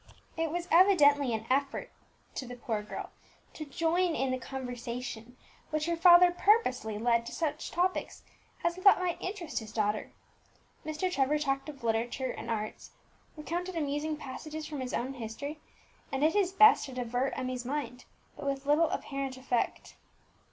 [0.35, 1.91] It was evidently an effort
[2.33, 3.11] to the poor girl
[3.53, 5.37] to join in the conversation,
[5.69, 8.23] which her father purposely led to such topics
[8.63, 10.11] as he thought might interest his daughter.
[10.83, 11.11] Mr.
[11.11, 12.89] Trevor talked of literature and arts,
[13.37, 15.59] recounted amusing passages from his own history,
[16.11, 18.05] and did his best to divert Emmie's mind,
[18.35, 19.97] but with little apparent effect.